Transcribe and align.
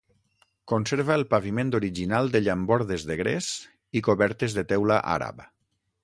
Conserva 0.71 1.13
el 1.19 1.25
paviment 1.33 1.73
original 1.79 2.31
de 2.35 2.41
llambordes 2.45 3.05
de 3.09 3.17
gres 3.19 3.49
i 4.01 4.03
cobertes 4.07 4.57
de 4.59 4.65
teula 4.73 4.97
àrab. 5.17 5.45